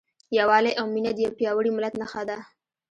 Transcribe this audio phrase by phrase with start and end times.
[0.37, 2.37] یووالی او مینه د یو پیاوړي ملت نښه ده.